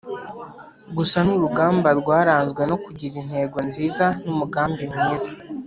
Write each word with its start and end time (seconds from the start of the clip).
Gusa 0.97 1.17
ni 1.25 1.31
urugamba 1.35 1.89
rwaranzwe 1.99 2.61
no 2.69 2.77
kugira 2.83 3.15
intego 3.23 3.57
nziza 3.67 4.05
n’umugambi 4.23 4.83
mwiza. 4.91 5.29